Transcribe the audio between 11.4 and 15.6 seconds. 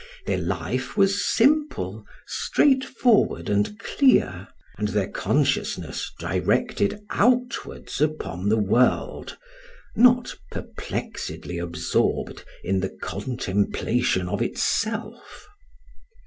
absorbed in the contemplation of itself.